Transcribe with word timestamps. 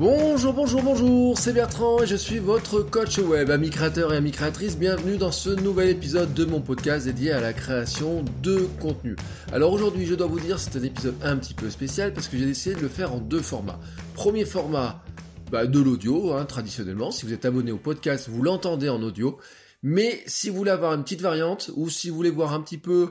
Bonjour, 0.00 0.54
bonjour, 0.54 0.82
bonjour, 0.82 1.38
c'est 1.38 1.52
Bertrand 1.52 2.02
et 2.02 2.06
je 2.06 2.16
suis 2.16 2.38
votre 2.38 2.80
coach 2.80 3.18
web, 3.18 3.50
ami 3.50 3.68
créateur 3.68 4.14
et 4.14 4.16
ami 4.16 4.30
créatrice. 4.30 4.78
Bienvenue 4.78 5.18
dans 5.18 5.30
ce 5.30 5.50
nouvel 5.50 5.90
épisode 5.90 6.32
de 6.32 6.46
mon 6.46 6.62
podcast 6.62 7.04
dédié 7.04 7.32
à 7.32 7.40
la 7.42 7.52
création 7.52 8.24
de 8.42 8.66
contenu. 8.80 9.14
Alors 9.52 9.74
aujourd'hui, 9.74 10.06
je 10.06 10.14
dois 10.14 10.26
vous 10.26 10.40
dire, 10.40 10.58
c'est 10.58 10.74
un 10.78 10.82
épisode 10.82 11.16
un 11.22 11.36
petit 11.36 11.52
peu 11.52 11.68
spécial 11.68 12.14
parce 12.14 12.28
que 12.28 12.38
j'ai 12.38 12.46
décidé 12.46 12.76
de 12.76 12.80
le 12.80 12.88
faire 12.88 13.12
en 13.12 13.18
deux 13.18 13.42
formats. 13.42 13.78
Premier 14.14 14.46
format, 14.46 15.04
bah, 15.52 15.66
de 15.66 15.78
l'audio, 15.78 16.32
hein, 16.32 16.46
traditionnellement. 16.46 17.10
Si 17.10 17.26
vous 17.26 17.34
êtes 17.34 17.44
abonné 17.44 17.70
au 17.70 17.76
podcast, 17.76 18.30
vous 18.30 18.42
l'entendez 18.42 18.88
en 18.88 19.02
audio. 19.02 19.36
Mais 19.82 20.22
si 20.24 20.48
vous 20.48 20.56
voulez 20.56 20.70
avoir 20.70 20.94
une 20.94 21.02
petite 21.02 21.20
variante 21.20 21.70
ou 21.76 21.90
si 21.90 22.08
vous 22.08 22.16
voulez 22.16 22.30
voir 22.30 22.54
un 22.54 22.62
petit 22.62 22.78
peu 22.78 23.10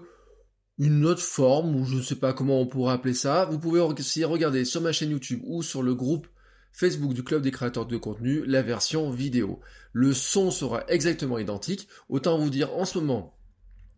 une 0.79 1.05
autre 1.05 1.21
forme, 1.21 1.75
ou 1.75 1.85
je 1.85 1.97
ne 1.97 2.01
sais 2.01 2.15
pas 2.15 2.33
comment 2.33 2.59
on 2.59 2.65
pourrait 2.65 2.95
appeler 2.95 3.13
ça, 3.13 3.45
vous 3.45 3.59
pouvez 3.59 3.79
aussi 3.79 4.25
regarder 4.25 4.65
sur 4.65 4.81
ma 4.81 4.91
chaîne 4.91 5.11
YouTube 5.11 5.41
ou 5.45 5.61
sur 5.61 5.83
le 5.83 5.93
groupe 5.93 6.25
Facebook 6.71 7.13
du 7.13 7.23
Club 7.23 7.41
des 7.41 7.51
créateurs 7.51 7.85
de 7.85 7.97
contenu, 7.97 8.45
la 8.45 8.61
version 8.61 9.09
vidéo. 9.09 9.59
Le 9.91 10.13
son 10.13 10.51
sera 10.51 10.83
exactement 10.87 11.37
identique. 11.37 11.87
Autant 12.09 12.37
vous 12.37 12.49
dire 12.49 12.75
en 12.75 12.85
ce 12.85 12.99
moment, 12.99 13.37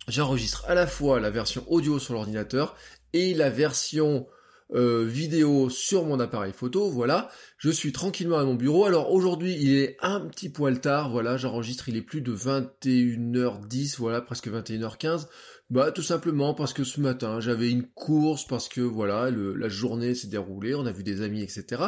j'enregistre 0.07 0.65
à 0.67 0.73
la 0.73 0.87
fois 0.87 1.19
la 1.19 1.29
version 1.29 1.63
audio 1.67 1.99
sur 1.99 2.13
l'ordinateur 2.13 2.75
et 3.13 3.33
la 3.33 3.49
version 3.49 4.27
euh, 4.73 5.05
vidéo 5.05 5.69
sur 5.69 6.05
mon 6.05 6.19
appareil 6.19 6.53
photo, 6.53 6.89
voilà. 6.89 7.29
Je 7.57 7.69
suis 7.69 7.91
tranquillement 7.91 8.37
à 8.37 8.45
mon 8.45 8.55
bureau. 8.55 8.85
Alors 8.85 9.11
aujourd'hui, 9.11 9.57
il 9.59 9.75
est 9.75 9.97
un 10.01 10.21
petit 10.21 10.49
poil 10.49 10.79
tard, 10.79 11.09
voilà, 11.11 11.37
j'enregistre, 11.37 11.89
il 11.89 11.97
est 11.97 12.01
plus 12.01 12.21
de 12.21 12.33
21h10, 12.33 13.97
voilà, 13.97 14.21
presque 14.21 14.47
21h15. 14.47 15.27
Bah 15.69 15.91
tout 15.91 16.03
simplement 16.03 16.53
parce 16.53 16.73
que 16.73 16.83
ce 16.83 16.99
matin 16.99 17.39
j'avais 17.39 17.69
une 17.69 17.87
course, 17.87 18.45
parce 18.45 18.67
que 18.67 18.81
voilà, 18.81 19.31
la 19.31 19.69
journée 19.69 20.15
s'est 20.15 20.27
déroulée, 20.27 20.75
on 20.75 20.85
a 20.85 20.91
vu 20.91 21.03
des 21.03 21.21
amis, 21.21 21.41
etc. 21.41 21.81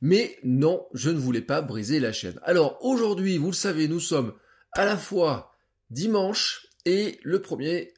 Mais 0.00 0.38
non, 0.42 0.86
je 0.94 1.10
ne 1.10 1.18
voulais 1.18 1.42
pas 1.42 1.60
briser 1.60 2.00
la 2.00 2.12
chaîne. 2.12 2.40
Alors 2.42 2.78
aujourd'hui, 2.80 3.36
vous 3.36 3.48
le 3.48 3.52
savez, 3.52 3.88
nous 3.88 4.00
sommes 4.00 4.32
à 4.72 4.84
la 4.86 4.96
fois 4.96 5.52
dimanche 5.90 6.66
et 6.86 7.18
le 7.24 7.38
1er 7.38 7.92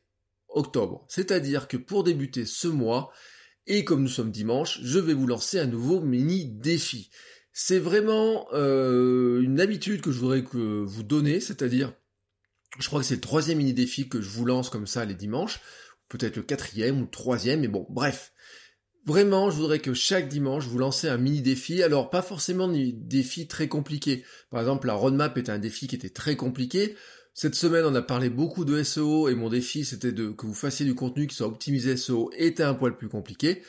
octobre. 0.48 1.04
C'est-à-dire 1.08 1.68
que 1.68 1.76
pour 1.76 2.04
débuter 2.04 2.44
ce 2.44 2.68
mois, 2.68 3.12
et 3.68 3.84
comme 3.84 4.02
nous 4.02 4.08
sommes 4.08 4.32
dimanche, 4.32 4.80
je 4.82 4.98
vais 4.98 5.14
vous 5.14 5.26
lancer 5.26 5.58
un 5.58 5.66
nouveau 5.66 6.00
mini 6.00 6.46
défi. 6.46 7.10
C'est 7.52 7.78
vraiment 7.78 8.46
euh, 8.52 9.40
une 9.42 9.60
habitude 9.60 10.00
que 10.00 10.10
je 10.10 10.18
voudrais 10.18 10.42
que 10.42 10.82
vous 10.84 11.02
donner, 11.02 11.40
c'est-à-dire 11.40 11.92
je 12.78 12.86
crois 12.86 13.00
que 13.00 13.06
c'est 13.06 13.16
le 13.16 13.20
troisième 13.20 13.58
mini 13.58 13.72
défi 13.72 14.08
que 14.08 14.20
je 14.20 14.28
vous 14.28 14.44
lance 14.44 14.70
comme 14.70 14.86
ça 14.86 15.04
les 15.04 15.14
dimanches, 15.14 15.60
peut-être 16.08 16.36
le 16.36 16.42
quatrième 16.42 16.98
ou 16.98 17.02
le 17.02 17.10
troisième, 17.10 17.60
mais 17.60 17.68
bon, 17.68 17.86
bref. 17.90 18.32
Vraiment, 19.06 19.50
je 19.50 19.56
voudrais 19.56 19.78
que 19.78 19.94
chaque 19.94 20.28
dimanche, 20.28 20.66
vous 20.66 20.78
lancez 20.78 21.08
un 21.08 21.16
mini 21.16 21.40
défi. 21.40 21.82
Alors, 21.82 22.10
pas 22.10 22.20
forcément 22.20 22.68
des 22.68 22.92
défis 22.92 23.48
très 23.48 23.66
compliqués. 23.66 24.22
Par 24.50 24.60
exemple, 24.60 24.86
la 24.86 24.94
roadmap 24.94 25.36
était 25.38 25.50
un 25.50 25.58
défi 25.58 25.86
qui 25.86 25.94
était 25.94 26.10
très 26.10 26.36
compliqué. 26.36 26.94
Cette 27.40 27.54
semaine, 27.54 27.84
on 27.84 27.94
a 27.94 28.02
parlé 28.02 28.30
beaucoup 28.30 28.64
de 28.64 28.82
SEO 28.82 29.28
et 29.28 29.36
mon 29.36 29.48
défi, 29.48 29.84
c'était 29.84 30.10
de 30.10 30.30
que 30.30 30.44
vous 30.44 30.54
fassiez 30.54 30.84
du 30.84 30.96
contenu 30.96 31.28
qui 31.28 31.36
soit 31.36 31.46
optimisé 31.46 31.96
SEO 31.96 32.32
était 32.36 32.64
un 32.64 32.74
poil 32.74 32.96
plus 32.96 33.08
compliqué. 33.08 33.62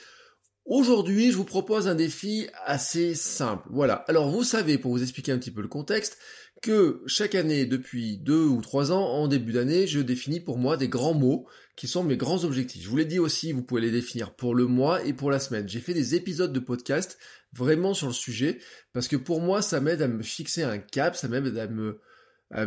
Aujourd'hui, 0.65 1.31
je 1.31 1.37
vous 1.37 1.45
propose 1.45 1.87
un 1.87 1.93
défi 1.93 2.47
assez 2.65 3.13
simple. 3.13 3.67
Voilà. 3.69 4.05
Alors, 4.07 4.31
vous 4.31 4.43
savez, 4.43 4.79
pour 4.79 4.89
vous 4.89 5.03
expliquer 5.03 5.33
un 5.33 5.37
petit 5.37 5.51
peu 5.51 5.61
le 5.61 5.67
contexte, 5.67 6.17
que 6.63 7.03
chaque 7.05 7.35
année, 7.35 7.67
depuis 7.67 8.17
deux 8.17 8.43
ou 8.43 8.59
trois 8.59 8.91
ans, 8.91 9.05
en 9.05 9.27
début 9.27 9.51
d'année, 9.51 9.85
je 9.85 9.99
définis 9.99 10.39
pour 10.39 10.57
moi 10.57 10.75
des 10.75 10.87
grands 10.87 11.13
mots 11.13 11.45
qui 11.75 11.87
sont 11.87 12.03
mes 12.03 12.17
grands 12.17 12.45
objectifs. 12.45 12.81
Je 12.81 12.89
vous 12.89 12.97
l'ai 12.97 13.05
dit 13.05 13.19
aussi, 13.19 13.51
vous 13.51 13.61
pouvez 13.61 13.81
les 13.81 13.91
définir 13.91 14.33
pour 14.33 14.55
le 14.55 14.65
mois 14.65 15.05
et 15.05 15.13
pour 15.13 15.29
la 15.29 15.37
semaine. 15.37 15.69
J'ai 15.69 15.79
fait 15.79 15.93
des 15.93 16.15
épisodes 16.15 16.51
de 16.51 16.59
podcast 16.59 17.19
vraiment 17.53 17.93
sur 17.93 18.07
le 18.07 18.13
sujet 18.13 18.57
parce 18.93 19.07
que 19.07 19.15
pour 19.15 19.41
moi, 19.41 19.61
ça 19.61 19.79
m'aide 19.79 20.01
à 20.01 20.07
me 20.07 20.23
fixer 20.23 20.63
un 20.63 20.79
cap, 20.79 21.15
ça 21.15 21.27
m'aide 21.27 21.55
à 21.55 21.67
me, 21.67 22.01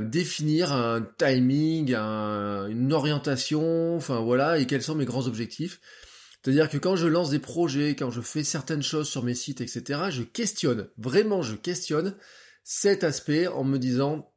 définir 0.01 0.73
un 0.73 1.03
timing, 1.19 1.95
une 1.95 2.93
orientation, 2.93 3.97
enfin 3.97 4.21
voilà, 4.21 4.59
et 4.59 4.67
quels 4.67 4.83
sont 4.83 4.95
mes 4.95 5.05
grands 5.05 5.27
objectifs. 5.27 5.81
C'est-à-dire 6.43 6.69
que 6.69 6.79
quand 6.79 6.97
je 6.97 7.07
lance 7.07 7.31
des 7.31 7.39
projets, 7.39 7.95
quand 7.95 8.11
je 8.11 8.21
fais 8.21 8.43
certaines 8.43 8.83
choses 8.83 9.09
sur 9.09 9.23
mes 9.23 9.35
sites, 9.35 9.61
etc., 9.61 10.01
je 10.11 10.23
questionne, 10.23 10.89
vraiment 10.99 11.43
je 11.43 11.55
questionne 11.55 12.17
cet 12.65 13.05
aspect 13.05 13.47
en 13.47 13.63
me 13.63 13.79
disant 13.79 14.33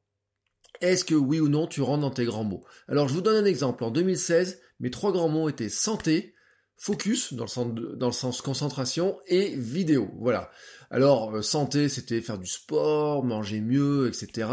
est-ce 0.82 1.06
que 1.06 1.16
oui 1.16 1.40
ou 1.40 1.48
non 1.48 1.66
tu 1.66 1.82
rentres 1.82 2.02
dans 2.02 2.12
tes 2.12 2.26
grands 2.26 2.44
mots? 2.44 2.64
Alors 2.88 3.08
je 3.08 3.14
vous 3.14 3.22
donne 3.22 3.44
un 3.44 3.48
exemple. 3.48 3.84
En 3.84 3.90
2016, 3.90 4.62
mes 4.80 4.92
trois 4.92 5.12
grands 5.12 5.30
mots 5.30 5.50
étaient 5.50 5.70
santé, 5.70 6.35
focus 6.78 7.34
dans 7.34 7.46
le 7.46 7.50
sens, 7.50 7.74
dans 7.74 8.42
concentration 8.44 9.18
et 9.28 9.56
vidéo. 9.56 10.10
Voilà. 10.20 10.52
Alors 10.90 11.36
euh, 11.36 11.42
santé, 11.42 11.90
c'était 11.90 12.22
faire 12.22 12.38
du 12.38 12.48
sport, 12.48 13.24
manger 13.24 13.62
mieux, 13.62 14.08
etc. 14.08 14.50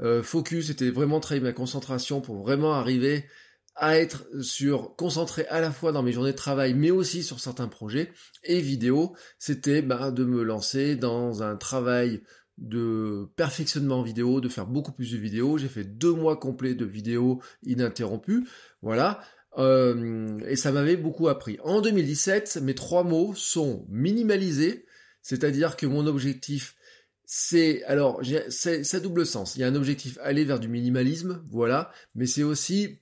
Euh, 0.00 0.22
focus, 0.22 0.68
c'était 0.68 0.90
vraiment 0.90 1.20
travailler 1.20 1.44
ma 1.44 1.52
concentration 1.52 2.20
pour 2.20 2.42
vraiment 2.42 2.74
arriver 2.74 3.26
à 3.76 3.98
être 3.98 4.24
sur 4.42 4.94
concentré 4.96 5.46
à 5.46 5.60
la 5.60 5.70
fois 5.70 5.92
dans 5.92 6.02
mes 6.02 6.12
journées 6.12 6.32
de 6.32 6.36
travail 6.36 6.74
mais 6.74 6.90
aussi 6.90 7.22
sur 7.22 7.38
certains 7.38 7.68
projets 7.68 8.12
et 8.42 8.60
vidéo 8.60 9.14
c'était 9.38 9.80
bah, 9.80 10.10
de 10.10 10.24
me 10.24 10.42
lancer 10.42 10.96
dans 10.96 11.44
un 11.44 11.56
travail 11.56 12.20
de 12.60 13.26
perfectionnement 13.36 14.02
vidéo, 14.02 14.40
de 14.40 14.48
faire 14.48 14.66
beaucoup 14.66 14.92
plus 14.92 15.12
de 15.12 15.16
vidéos. 15.16 15.58
J'ai 15.58 15.68
fait 15.68 15.84
deux 15.84 16.12
mois 16.12 16.36
complets 16.38 16.74
de 16.74 16.84
vidéos 16.84 17.40
ininterrompues. 17.64 18.46
Voilà. 18.82 19.20
Euh, 19.58 20.38
et 20.46 20.56
ça 20.56 20.72
m'avait 20.72 20.96
beaucoup 20.96 21.28
appris. 21.28 21.58
En 21.64 21.80
2017, 21.80 22.58
mes 22.62 22.74
trois 22.74 23.02
mots 23.02 23.34
sont 23.34 23.84
minimalisés, 23.88 24.86
c'est-à-dire 25.22 25.76
que 25.76 25.86
mon 25.86 26.06
objectif, 26.06 26.76
c'est 27.24 27.82
alors 27.84 28.20
c'est 28.48 28.84
ça 28.84 29.00
double 29.00 29.26
sens. 29.26 29.56
Il 29.56 29.60
y 29.60 29.64
a 29.64 29.68
un 29.68 29.74
objectif 29.74 30.18
aller 30.22 30.44
vers 30.44 30.60
du 30.60 30.68
minimalisme, 30.68 31.42
voilà, 31.50 31.92
mais 32.14 32.26
c'est 32.26 32.42
aussi 32.42 32.98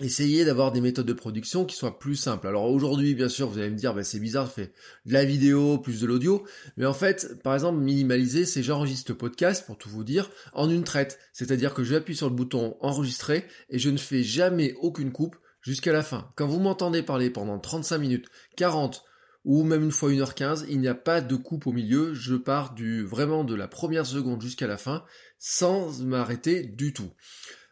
essayer 0.00 0.44
d'avoir 0.44 0.72
des 0.72 0.80
méthodes 0.80 1.06
de 1.06 1.12
production 1.12 1.64
qui 1.64 1.76
soient 1.76 1.98
plus 1.98 2.16
simples. 2.16 2.46
Alors 2.46 2.70
aujourd'hui, 2.70 3.14
bien 3.14 3.28
sûr, 3.28 3.48
vous 3.48 3.58
allez 3.58 3.70
me 3.70 3.76
dire, 3.76 3.94
bah, 3.94 4.04
c'est 4.04 4.20
bizarre, 4.20 4.46
je 4.46 4.62
fais 4.62 4.72
de 5.06 5.12
la 5.12 5.24
vidéo 5.24 5.78
plus 5.78 6.00
de 6.00 6.06
l'audio, 6.06 6.44
mais 6.76 6.86
en 6.86 6.94
fait, 6.94 7.42
par 7.42 7.54
exemple, 7.54 7.80
minimaliser, 7.80 8.44
c'est 8.44 8.62
j'enregistre 8.62 9.10
le 9.10 9.18
podcast, 9.18 9.66
pour 9.66 9.76
tout 9.76 9.88
vous 9.88 10.04
dire, 10.04 10.30
en 10.52 10.70
une 10.70 10.84
traite. 10.84 11.18
C'est-à-dire 11.32 11.74
que 11.74 11.84
j'appuie 11.84 12.16
sur 12.16 12.28
le 12.28 12.34
bouton 12.34 12.76
enregistrer 12.80 13.44
et 13.70 13.78
je 13.78 13.90
ne 13.90 13.98
fais 13.98 14.22
jamais 14.22 14.74
aucune 14.80 15.12
coupe 15.12 15.36
jusqu'à 15.60 15.92
la 15.92 16.02
fin. 16.02 16.32
Quand 16.36 16.46
vous 16.46 16.60
m'entendez 16.60 17.02
parler 17.02 17.30
pendant 17.30 17.58
35 17.58 17.98
minutes, 17.98 18.26
40 18.56 19.04
ou 19.44 19.62
même 19.62 19.84
une 19.84 19.92
fois 19.92 20.10
1h15, 20.10 20.66
il 20.68 20.80
n'y 20.80 20.88
a 20.88 20.94
pas 20.94 21.20
de 21.20 21.36
coupe 21.36 21.66
au 21.66 21.72
milieu, 21.72 22.12
je 22.12 22.34
pars 22.34 22.74
du 22.74 23.04
vraiment 23.04 23.44
de 23.44 23.54
la 23.54 23.68
première 23.68 24.04
seconde 24.06 24.42
jusqu'à 24.42 24.66
la 24.66 24.76
fin 24.76 25.04
sans 25.38 26.02
m'arrêter 26.02 26.64
du 26.64 26.92
tout. 26.92 27.10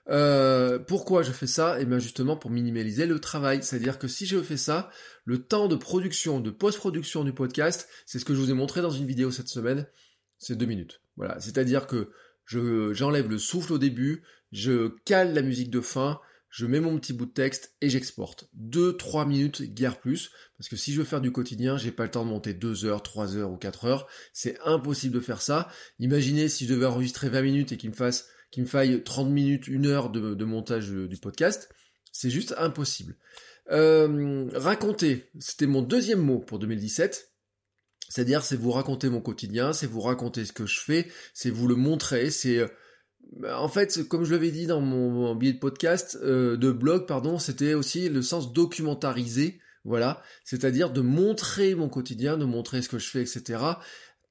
Euh, 0.08 0.78
pourquoi 0.78 1.22
je 1.22 1.32
fais 1.32 1.48
ça? 1.48 1.78
Eh 1.80 1.84
bien 1.84 1.98
justement 1.98 2.36
pour 2.36 2.50
minimaliser 2.50 3.06
le 3.06 3.19
travail. 3.19 3.62
C'est-à-dire 3.62 3.98
que 3.98 4.08
si 4.08 4.26
je 4.26 4.41
fais 4.41 4.56
ça, 4.56 4.91
le 5.24 5.42
temps 5.42 5.68
de 5.68 5.76
production, 5.76 6.41
de 6.41 6.50
post-production 6.50 7.24
du 7.24 7.32
podcast, 7.32 7.88
c'est 8.06 8.18
ce 8.18 8.24
que 8.24 8.34
je 8.34 8.41
vous 8.41 8.50
ai 8.50 8.54
montré 8.54 8.83
dans 8.83 8.91
une 8.91 9.06
vidéo 9.06 9.30
cette 9.30 9.48
semaine, 9.48 9.86
c'est 10.38 10.56
deux 10.56 10.66
minutes. 10.66 11.00
Voilà. 11.16 11.41
C'est-à-dire 11.41 11.86
que 11.86 12.10
je, 12.44 12.92
j'enlève 12.92 13.28
le 13.28 13.38
souffle 13.38 13.72
au 13.72 13.78
début, 13.78 14.22
je 14.53 14.94
cale 15.04 15.34
la 15.34 15.42
musique 15.42 15.71
de 15.71 15.80
fin, 15.80 16.21
je 16.51 16.66
mets 16.66 16.81
mon 16.81 16.98
petit 16.98 17.13
bout 17.13 17.27
de 17.27 17.33
texte 17.33 17.75
et 17.81 17.91
j'exporte. 17.91 18.48
Deux, 18.54 18.97
trois 18.97 19.27
minutes, 19.27 19.63
guère 19.63 19.98
plus. 19.98 20.31
Parce 20.57 20.69
que 20.69 20.77
si 20.77 20.93
je 20.93 20.98
veux 20.98 21.04
faire 21.04 21.21
du 21.21 21.33
quotidien, 21.33 21.77
j'ai 21.77 21.93
pas 21.93 22.04
le 22.04 22.10
temps 22.10 22.25
de 22.25 22.31
monter 22.31 22.54
deux 22.54 22.84
heures, 22.84 23.03
trois 23.03 23.37
heures 23.37 23.51
ou 23.51 23.57
quatre 23.57 23.84
heures. 23.84 24.07
C'est 24.33 24.59
impossible 24.65 25.15
de 25.15 25.21
faire 25.21 25.43
ça. 25.43 25.69
Imaginez 25.98 26.48
si 26.48 26.66
je 26.66 26.72
devais 26.75 26.87
enregistrer 26.87 27.28
20 27.28 27.43
minutes 27.43 27.72
et 27.72 27.77
qu'il 27.77 27.91
me 27.91 27.95
fasse 27.95 28.27
qu'il 28.51 28.63
me 28.63 28.69
faille 28.69 29.03
30 29.03 29.28
minutes, 29.28 29.69
une 29.69 29.87
heure 29.87 30.09
de, 30.09 30.45
montage 30.45 30.89
du 30.89 31.16
podcast, 31.19 31.69
c'est 32.13 32.31
juste 32.31 32.54
impossible. 32.57 33.16
Euh, 33.71 34.48
raconter, 34.54 35.28
c'était 35.39 35.66
mon 35.66 35.83
deuxième 35.83 36.21
mot 36.21 36.39
pour 36.39 36.59
2017. 36.59 37.33
C'est-à-dire, 38.09 38.45
c'est 38.45 38.57
vous 38.57 38.71
raconter 38.71 39.09
mon 39.09 39.21
quotidien, 39.21 39.72
c'est 39.72 39.89
vous 39.89 40.01
raconter 40.01 40.45
ce 40.45 40.53
que 40.53 40.65
je 40.65 40.81
fais, 40.81 41.10
c'est 41.34 41.51
vous 41.51 41.66
le 41.66 41.75
montrer, 41.75 42.31
c'est 42.31 42.59
euh, 42.59 42.69
en 43.48 43.68
fait, 43.68 44.06
comme 44.08 44.24
je 44.24 44.32
l'avais 44.32 44.50
dit 44.50 44.66
dans 44.66 44.80
mon, 44.80 45.34
billet 45.34 45.52
de 45.52 45.58
podcast, 45.58 46.18
euh, 46.22 46.56
de 46.56 46.70
blog, 46.72 47.06
pardon, 47.06 47.38
c'était 47.38 47.74
aussi 47.74 48.08
le 48.08 48.22
sens 48.22 48.52
documentariser 48.52 49.60
voilà, 49.84 50.20
c'est-à-dire 50.42 50.90
de 50.90 51.00
montrer 51.00 51.76
mon 51.76 51.88
quotidien, 51.88 52.36
de 52.36 52.44
montrer 52.44 52.82
ce 52.82 52.88
que 52.88 52.98
je 52.98 53.08
fais, 53.08 53.22
etc 53.22 53.58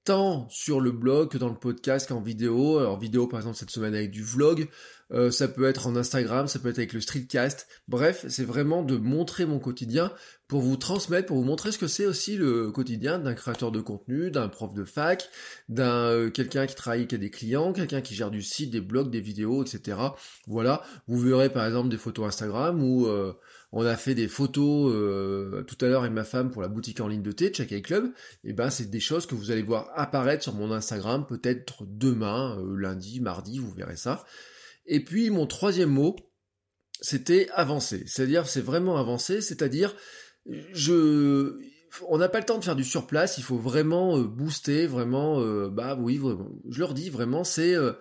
tant 0.05 0.47
sur 0.49 0.79
le 0.79 0.91
blog 0.91 1.29
que 1.29 1.37
dans 1.37 1.49
le 1.49 1.55
podcast 1.55 2.07
qu'en 2.07 2.21
vidéo. 2.21 2.79
En 2.79 2.95
vidéo, 2.95 3.27
par 3.27 3.39
exemple, 3.39 3.57
cette 3.57 3.71
semaine 3.71 3.95
avec 3.95 4.11
du 4.11 4.23
vlog. 4.23 4.69
Euh, 5.11 5.29
ça 5.29 5.47
peut 5.47 5.65
être 5.65 5.87
en 5.87 5.95
Instagram, 5.95 6.47
ça 6.47 6.59
peut 6.59 6.69
être 6.69 6.79
avec 6.79 6.93
le 6.93 7.01
streetcast. 7.01 7.67
Bref, 7.87 8.25
c'est 8.27 8.43
vraiment 8.43 8.81
de 8.81 8.97
montrer 8.97 9.45
mon 9.45 9.59
quotidien 9.59 10.11
pour 10.47 10.61
vous 10.61 10.77
transmettre, 10.77 11.27
pour 11.27 11.37
vous 11.37 11.43
montrer 11.43 11.71
ce 11.71 11.77
que 11.77 11.87
c'est 11.87 12.05
aussi 12.05 12.37
le 12.37 12.71
quotidien 12.71 13.19
d'un 13.19 13.33
créateur 13.33 13.71
de 13.71 13.81
contenu, 13.81 14.31
d'un 14.31 14.47
prof 14.47 14.73
de 14.73 14.83
fac, 14.83 15.29
d'un 15.69 16.09
euh, 16.09 16.29
quelqu'un 16.29 16.65
qui 16.65 16.75
travaille, 16.75 17.07
qui 17.07 17.15
a 17.15 17.17
des 17.19 17.29
clients, 17.29 17.71
quelqu'un 17.71 18.01
qui 18.01 18.15
gère 18.15 18.31
du 18.31 18.41
site, 18.41 18.71
des 18.71 18.81
blogs, 18.81 19.11
des 19.11 19.21
vidéos, 19.21 19.63
etc. 19.63 19.97
Voilà, 20.47 20.83
vous 21.07 21.19
verrez 21.19 21.49
par 21.49 21.65
exemple 21.65 21.89
des 21.89 21.97
photos 21.97 22.27
Instagram 22.27 22.81
où 22.81 23.05
euh, 23.07 23.33
on 23.71 23.85
a 23.85 23.97
fait 23.97 24.15
des 24.15 24.27
photos 24.27 24.91
tout 25.67 25.85
à 25.85 25.89
l'heure 25.89 26.01
avec 26.01 26.13
ma 26.13 26.23
femme 26.23 26.49
pour 26.49 26.61
la 26.61 26.67
boutique 26.67 27.01
en 27.01 27.07
ligne 27.09 27.23
de 27.23 27.31
thé, 27.31 27.49
Check 27.49 27.83
Club. 27.83 28.11
Et 28.43 28.53
ben 28.53 28.69
c'est 28.69 28.89
des 28.89 29.01
choses 29.01 29.25
que 29.25 29.35
vous 29.35 29.51
allez 29.51 29.63
voir 29.63 29.89
apparaître 29.95 30.43
sur 30.43 30.53
mon 30.53 30.71
Instagram 30.71 31.25
peut-être 31.27 31.83
demain, 31.85 32.57
lundi, 32.77 33.19
mardi, 33.19 33.59
vous 33.59 33.71
verrez 33.73 33.97
ça. 33.97 34.23
Et 34.85 35.03
puis 35.03 35.29
mon 35.29 35.47
troisième 35.47 35.89
mot, 35.89 36.15
c'était 37.01 37.49
avancer. 37.53 38.03
C'est-à-dire, 38.07 38.47
c'est 38.47 38.61
vraiment 38.61 38.97
avancer, 38.97 39.41
c'est-à-dire, 39.41 39.95
je, 40.73 41.59
on 42.07 42.17
n'a 42.17 42.29
pas 42.29 42.39
le 42.39 42.45
temps 42.45 42.57
de 42.57 42.63
faire 42.63 42.75
du 42.75 42.83
surplace, 42.83 43.37
il 43.37 43.43
faut 43.43 43.57
vraiment 43.57 44.17
euh, 44.17 44.23
booster, 44.23 44.87
vraiment, 44.87 45.41
euh, 45.41 45.69
bah 45.69 45.97
oui, 45.99 46.19
je 46.69 46.79
leur 46.79 46.93
dis 46.93 47.09
vraiment, 47.09 47.43
c'est 47.43 47.75
euh, 47.75 47.93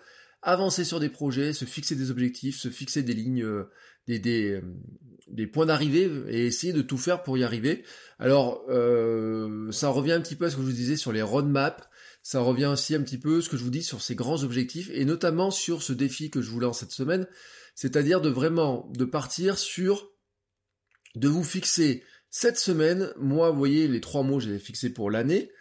avancer 0.43 0.85
sur 0.85 1.01
des 1.01 1.09
projets, 1.09 1.53
se 1.53 1.65
fixer 1.65 1.97
des 1.97 2.11
objectifs, 2.11 2.59
se 2.59 2.69
fixer 2.69 3.03
des 3.03 3.15
lignes, 3.15 3.47
des, 4.07 4.19
des, 4.19 4.61
des, 5.29 5.47
points 5.47 5.67
d'arrivée 5.67 6.11
et 6.29 6.47
essayer 6.47 6.75
de 6.75 6.83
tout 6.83 6.99
faire 6.99 7.23
pour 7.23 7.39
y 7.39 7.45
arriver. 7.45 7.83
Alors, 8.19 8.63
ça 9.71 9.89
revient 9.89 10.13
un 10.13 10.21
petit 10.21 10.37
peu 10.37 10.45
à 10.45 10.51
ce 10.51 10.57
que 10.57 10.61
je 10.61 10.67
vous 10.67 10.73
disais 10.73 10.97
sur 10.97 11.13
les 11.13 11.23
roadmaps 11.23 11.89
ça 12.25 12.41
revient 12.41 12.67
aussi 12.67 12.94
un 12.94 13.03
petit 13.03 13.19
peu 13.19 13.43
ce 13.43 13.50
que 13.50 13.59
je 13.59 13.62
vous 13.62 13.71
dis 13.71 13.82
sur 13.82 14.00
ces 14.00 14.15
grands 14.15 14.43
objectifs 14.43 14.91
et 14.94 15.05
notamment 15.05 15.50
sur 15.50 15.82
ce 15.82 15.93
défi 15.93 16.31
que 16.31 16.41
je 16.41 16.50
vous 16.50 16.59
lance 16.59 16.81
cette 16.81 16.91
semaine, 16.91 17.29
c'est-à-dire 17.75 18.23
de 18.23 18.31
vraiment 18.31 18.91
de 18.94 19.05
partir 19.05 19.59
sur 19.59 20.11
de 21.17 21.29
vous 21.29 21.44
fixer 21.44 22.03
cette 22.31 22.59
semaine, 22.59 23.12
moi 23.19 23.50
vous 23.50 23.59
voyez 23.59 23.87
les 23.87 24.00
trois 24.00 24.23
mots 24.23 24.41
j'ai 24.41 24.59
fixé 24.59 24.91
pour 24.91 25.11
l'année, 25.11 25.53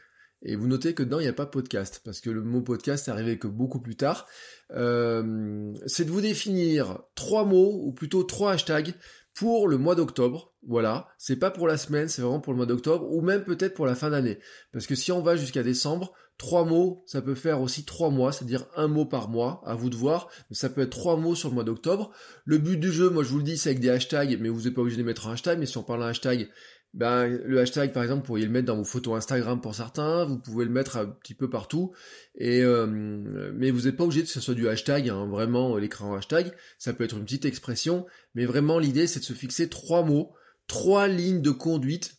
et 0.41 0.55
vous 0.55 0.67
notez 0.67 0.93
que 0.93 1.03
dedans 1.03 1.19
il 1.19 1.23
n'y 1.23 1.29
a 1.29 1.33
pas 1.33 1.45
podcast, 1.45 2.01
parce 2.03 2.21
que 2.21 2.29
le 2.29 2.41
mot 2.41 2.61
podcast 2.61 3.09
est 3.09 3.11
arrivé 3.11 3.37
que 3.37 3.47
beaucoup 3.47 3.81
plus 3.81 3.97
tard, 3.97 4.25
euh, 4.71 5.73
c'est 5.85 6.05
de 6.05 6.11
vous 6.11 6.21
définir 6.21 7.03
trois 7.13 7.43
mots, 7.43 7.81
ou 7.83 7.91
plutôt 7.91 8.23
trois 8.23 8.53
hashtags, 8.53 8.93
pour 9.33 9.67
le 9.67 9.77
mois 9.77 9.95
d'octobre. 9.95 10.53
Voilà, 10.65 11.07
c'est 11.17 11.35
pas 11.35 11.51
pour 11.51 11.67
la 11.67 11.77
semaine, 11.77 12.07
c'est 12.07 12.21
vraiment 12.21 12.39
pour 12.39 12.53
le 12.53 12.57
mois 12.57 12.65
d'octobre, 12.65 13.11
ou 13.11 13.21
même 13.21 13.43
peut-être 13.43 13.73
pour 13.73 13.85
la 13.85 13.95
fin 13.95 14.09
d'année. 14.09 14.39
Parce 14.71 14.87
que 14.87 14.95
si 14.95 15.11
on 15.11 15.21
va 15.21 15.35
jusqu'à 15.35 15.63
décembre, 15.63 16.13
trois 16.37 16.65
mots, 16.65 17.03
ça 17.05 17.21
peut 17.21 17.35
faire 17.35 17.61
aussi 17.61 17.83
trois 17.85 18.09
mois, 18.09 18.31
c'est-à-dire 18.31 18.65
un 18.75 18.87
mot 18.87 19.05
par 19.05 19.29
mois, 19.29 19.61
à 19.65 19.75
vous 19.75 19.89
de 19.89 19.95
voir, 19.95 20.29
mais 20.49 20.55
ça 20.55 20.69
peut 20.69 20.81
être 20.81 20.89
trois 20.89 21.17
mots 21.17 21.35
sur 21.35 21.49
le 21.49 21.55
mois 21.55 21.63
d'octobre. 21.63 22.11
Le 22.45 22.57
but 22.57 22.77
du 22.77 22.91
jeu, 22.91 23.09
moi 23.09 23.23
je 23.23 23.29
vous 23.29 23.39
le 23.39 23.43
dis, 23.43 23.57
c'est 23.57 23.69
avec 23.69 23.81
des 23.81 23.89
hashtags, 23.89 24.37
mais 24.39 24.49
vous 24.49 24.61
n'êtes 24.61 24.73
pas 24.73 24.81
obligé 24.81 24.97
de 24.97 25.03
mettre 25.03 25.27
un 25.27 25.33
hashtag, 25.33 25.59
mais 25.59 25.65
si 25.65 25.77
on 25.77 25.83
parle 25.83 25.99
d'un 25.99 26.07
hashtag, 26.07 26.49
ben, 26.93 27.27
le 27.27 27.59
hashtag, 27.59 27.91
par 27.91 28.03
exemple, 28.03 28.21
vous 28.21 28.27
pourriez 28.27 28.45
le 28.45 28.51
mettre 28.51 28.67
dans 28.67 28.77
vos 28.77 28.83
photos 28.83 29.17
Instagram 29.17 29.59
pour 29.61 29.73
certains, 29.73 30.25
vous 30.25 30.37
pouvez 30.37 30.63
le 30.63 30.71
mettre 30.71 30.97
un 30.97 31.07
petit 31.07 31.33
peu 31.33 31.49
partout, 31.49 31.91
et 32.35 32.61
euh, 32.61 32.85
mais 32.85 33.71
vous 33.71 33.81
n'êtes 33.81 33.97
pas 33.97 34.03
obligé 34.03 34.21
que 34.21 34.29
ce 34.29 34.39
soit 34.39 34.53
du 34.53 34.67
hashtag, 34.67 35.09
hein, 35.09 35.25
vraiment 35.25 35.75
l'écran 35.77 36.13
hashtag, 36.15 36.51
ça 36.77 36.93
peut 36.93 37.03
être 37.03 37.17
une 37.17 37.23
petite 37.23 37.45
expression, 37.45 38.05
mais 38.35 38.45
vraiment 38.45 38.77
l'idée 38.77 39.07
c'est 39.07 39.19
de 39.21 39.25
se 39.25 39.33
fixer 39.33 39.69
trois 39.69 40.03
mots, 40.03 40.33
trois 40.67 41.07
lignes 41.07 41.41
de 41.41 41.49
conduite, 41.49 42.17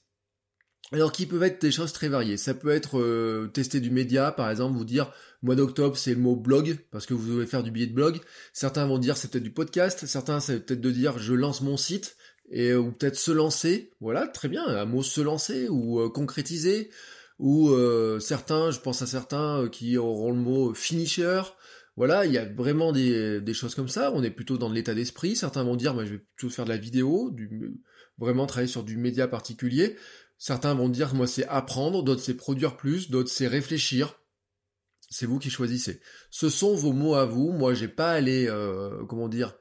alors 0.91 1.13
qui 1.13 1.27
peuvent 1.27 1.43
être 1.45 1.61
des 1.63 1.71
choses 1.71 1.93
très 1.93 2.09
variées. 2.09 2.37
Ça 2.37 2.53
peut 2.53 2.71
être 2.71 2.99
euh, 2.99 3.49
tester 3.53 3.81
du 3.81 3.91
média, 3.91 4.33
par 4.33 4.51
exemple, 4.51 4.77
vous 4.77 4.85
dire 4.85 5.13
mois 5.43 5.55
d'octobre 5.55 5.97
c'est 5.97 6.15
le 6.15 6.21
mot 6.21 6.35
blog, 6.35 6.79
parce 6.91 7.07
que 7.07 7.15
vous 7.15 7.33
devez 7.33 7.47
faire 7.47 7.63
du 7.63 7.71
billet 7.71 7.87
de 7.87 7.95
blog. 7.95 8.21
Certains 8.53 8.87
vont 8.87 8.99
dire 8.99 9.17
c'est 9.17 9.31
peut-être 9.31 9.45
du 9.45 9.53
podcast, 9.53 10.07
certains 10.07 10.41
c'est 10.41 10.67
peut-être 10.67 10.81
de 10.81 10.91
dire 10.91 11.19
je 11.19 11.33
lance 11.33 11.61
mon 11.61 11.77
site 11.77 12.17
et 12.55 12.71
euh, 12.71 12.79
ou 12.79 12.93
peut-être 12.93 13.17
se 13.17 13.33
lancer, 13.33 13.91
voilà, 14.01 14.29
très 14.29 14.49
bien, 14.49 14.65
un 14.65 14.85
mot 14.87 15.03
se 15.03 15.21
lancer 15.21 15.69
ou 15.69 16.01
euh, 16.01 16.09
concrétiser, 16.09 16.89
ou 17.41 17.71
euh, 17.71 18.21
certains, 18.21 18.71
je 18.71 18.79
pense 18.79 19.03
à 19.03 19.07
certains 19.07 19.69
qui 19.71 19.99
auront 19.99 20.31
le 20.31 20.39
mot 20.39 20.73
finisher, 20.73 21.43
voilà, 21.97 22.27
il 22.27 22.33
y 22.33 22.39
a 22.39 22.45
vraiment 22.45 22.93
des, 22.93 23.41
des 23.41 23.55
choses 23.55 23.75
comme 23.75 23.89
ça, 23.89 24.13
on 24.15 24.23
est 24.23 24.31
plutôt 24.31 24.57
dans 24.57 24.71
l'état 24.71 24.95
d'esprit, 24.95 25.35
certains 25.35 25.65
vont 25.65 25.75
dire, 25.75 25.95
moi 25.95 26.05
je 26.05 26.13
vais 26.13 26.19
plutôt 26.37 26.49
faire 26.49 26.65
de 26.65 26.71
la 26.71 26.77
vidéo, 26.77 27.33
du, 27.33 27.75
vraiment 28.19 28.47
travailler 28.47 28.71
sur 28.71 28.85
du 28.85 28.97
média 28.97 29.27
particulier, 29.27 29.97
certains 30.39 30.75
vont 30.75 30.89
dire, 30.89 31.13
moi 31.13 31.27
c'est 31.27 31.47
apprendre, 31.49 32.05
d'autres 32.05 32.23
c'est 32.23 32.37
produire 32.37 32.77
plus, 32.77 33.11
d'autres 33.11 33.31
c'est 33.31 33.49
réfléchir, 33.49 34.21
c'est 35.11 35.27
vous 35.27 35.41
qui 35.41 35.51
choisissez. 35.51 36.01
Ce 36.31 36.49
sont 36.49 36.77
vos 36.77 36.93
mots 36.93 37.17
à 37.17 37.27
vous, 37.27 37.51
moi 37.51 37.75
j'ai 37.75 37.89
pas 37.89 38.13
allé, 38.13 38.49
comment 39.09 39.29
dire, 39.29 39.57